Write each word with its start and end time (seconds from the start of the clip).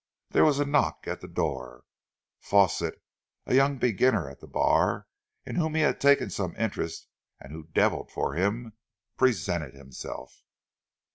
There 0.31 0.43
was 0.43 0.57
a 0.57 0.65
knock 0.65 1.03
at 1.07 1.21
the 1.21 1.27
door. 1.27 1.83
Fawsitt, 2.39 3.03
a 3.45 3.53
young 3.53 3.77
beginner 3.77 4.27
at 4.27 4.39
the 4.39 4.47
bar, 4.47 5.05
in 5.45 5.57
whom 5.57 5.75
he 5.75 5.81
had 5.81 6.01
taken 6.01 6.31
some 6.31 6.55
interest 6.55 7.07
and 7.39 7.51
who 7.51 7.65
deviled 7.67 8.11
for 8.11 8.33
him, 8.33 8.73
presented 9.15 9.75
himself. 9.75 10.41